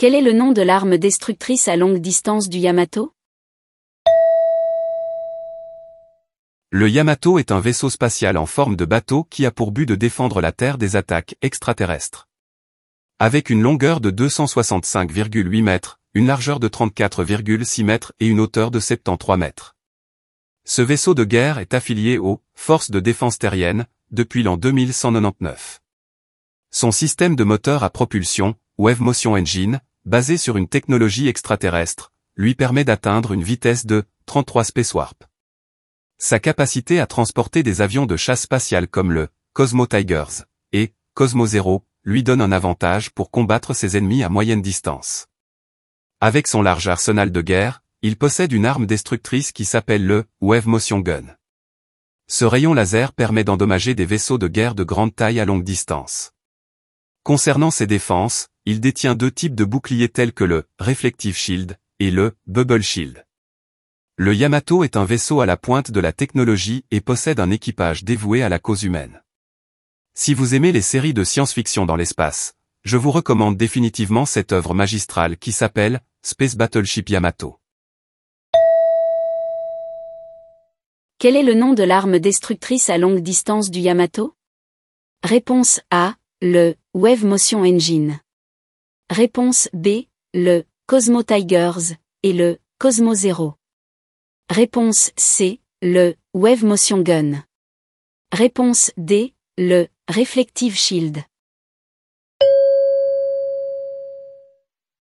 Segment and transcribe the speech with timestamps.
[0.00, 3.12] Quel est le nom de l'arme destructrice à longue distance du Yamato?
[6.70, 9.96] Le Yamato est un vaisseau spatial en forme de bateau qui a pour but de
[9.96, 12.28] défendre la Terre des attaques extraterrestres.
[13.18, 18.78] Avec une longueur de 265,8 mètres, une largeur de 34,6 mètres et une hauteur de
[18.78, 19.74] 73 mètres.
[20.64, 25.80] Ce vaisseau de guerre est affilié aux Forces de défense terrienne depuis l'an 2199.
[26.70, 32.54] Son système de moteur à propulsion, Wave Motion Engine, basé sur une technologie extraterrestre, lui
[32.54, 35.24] permet d'atteindre une vitesse de 33 Warp.
[36.18, 41.46] Sa capacité à transporter des avions de chasse spatiale comme le Cosmo Tigers et Cosmo
[41.46, 45.26] Zero lui donne un avantage pour combattre ses ennemis à moyenne distance.
[46.20, 50.68] Avec son large arsenal de guerre, il possède une arme destructrice qui s'appelle le Wave
[50.68, 51.36] Motion Gun.
[52.28, 56.32] Ce rayon laser permet d'endommager des vaisseaux de guerre de grande taille à longue distance.
[57.28, 62.10] Concernant ses défenses, il détient deux types de boucliers tels que le Reflective Shield et
[62.10, 63.26] le Bubble Shield.
[64.16, 68.02] Le Yamato est un vaisseau à la pointe de la technologie et possède un équipage
[68.02, 69.22] dévoué à la cause humaine.
[70.14, 72.54] Si vous aimez les séries de science-fiction dans l'espace,
[72.84, 77.60] je vous recommande définitivement cette œuvre magistrale qui s'appelle Space Battleship Yamato.
[81.18, 84.34] Quel est le nom de l'arme destructrice à longue distance du Yamato?
[85.22, 88.20] Réponse A, le Wave Motion Engine.
[89.10, 93.54] Réponse B, le Cosmo Tigers et le Cosmo Zero.
[94.48, 97.44] Réponse C, le Wave Motion Gun.
[98.32, 101.24] Réponse D, le Reflective Shield.